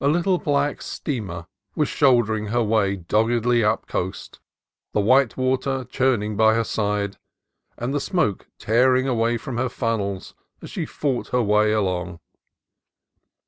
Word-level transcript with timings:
A 0.00 0.06
little 0.06 0.38
black 0.38 0.80
steamer 0.82 1.48
was 1.74 1.88
shouldering 1.88 2.46
her 2.46 2.62
way 2.62 2.94
doggedly 2.94 3.64
up 3.64 3.88
coast, 3.88 4.38
the 4.92 5.00
white 5.00 5.36
water 5.36 5.84
churning 5.90 6.36
by 6.36 6.54
her 6.54 6.62
sides 6.62 7.16
and 7.76 7.92
the 7.92 7.98
smoke 7.98 8.46
tearing 8.60 9.08
away 9.08 9.36
from 9.36 9.56
her 9.56 9.68
funnels 9.68 10.36
as 10.62 10.70
she 10.70 10.86
fought 10.86 11.30
her 11.30 11.42
way 11.42 11.72
along. 11.72 12.20